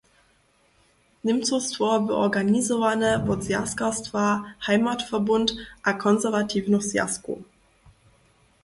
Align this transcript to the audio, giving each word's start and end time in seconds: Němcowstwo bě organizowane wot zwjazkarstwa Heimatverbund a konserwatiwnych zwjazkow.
Němcowstwo 1.27 1.87
bě 2.05 2.13
organizowane 2.25 3.11
wot 3.27 3.41
zwjazkarstwa 3.49 4.25
Heimatverbund 4.69 5.47
a 5.89 5.89
konserwatiwnych 6.07 6.87
zwjazkow. 6.89 7.39